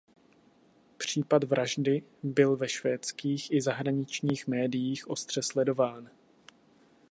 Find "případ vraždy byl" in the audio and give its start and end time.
0.97-2.55